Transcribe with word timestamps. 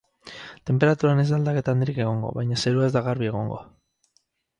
Tenperaturan 0.69 1.19
ez 1.23 1.25
da 1.31 1.35
aldaketa 1.37 1.75
handirik 1.77 1.99
egongo, 2.05 2.31
baina 2.39 2.57
zerua 2.65 2.87
ez 2.87 2.93
da 2.97 3.05
garbi 3.09 3.29
egongo. 3.33 3.61